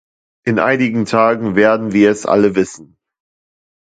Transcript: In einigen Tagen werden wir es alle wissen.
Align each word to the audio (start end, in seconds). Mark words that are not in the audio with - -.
In 0.47 0.57
einigen 0.57 1.05
Tagen 1.05 1.55
werden 1.55 1.91
wir 1.93 2.09
es 2.09 2.25
alle 2.25 2.55
wissen. 2.55 2.97